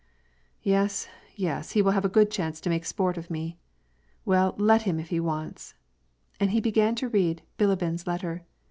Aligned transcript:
Yes, 0.63 1.07
yes; 1.35 1.73
he 1.73 1.81
will 1.83 1.91
have 1.91 2.03
a 2.05 2.09
good 2.09 2.31
chance 2.31 2.59
to 2.61 2.71
make 2.71 2.85
sport 2.85 3.19
of 3.19 3.29
me; 3.29 3.59
well 4.25 4.55
let 4.57 4.81
him 4.81 4.99
if 4.99 5.09
he 5.09 5.19
wants 5.19 5.75
"—And 6.39 6.49
he 6.49 6.59
began 6.59 6.95
to 6.95 7.07
read 7.09 7.43
Bilibin's 7.59 8.07
letter. 8.07 8.43